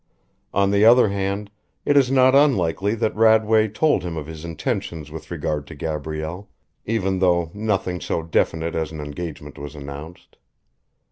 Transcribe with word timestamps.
On 0.51 0.71
the 0.71 0.83
other 0.83 1.09
hand, 1.09 1.51
it 1.85 1.95
is 1.95 2.09
not 2.09 2.33
unlikely 2.33 2.95
that 2.95 3.13
Radway 3.15 3.67
told 3.71 4.01
him 4.01 4.17
of 4.17 4.25
his 4.25 4.43
intentions 4.43 5.11
with 5.11 5.29
regard 5.29 5.67
to 5.67 5.75
Gabrielle, 5.75 6.49
even 6.87 7.19
though 7.19 7.51
nothing 7.53 8.01
so 8.01 8.23
definite 8.23 8.73
as 8.73 8.91
an 8.91 8.99
engagement 8.99 9.59
was 9.59 9.75
announced. 9.75 10.37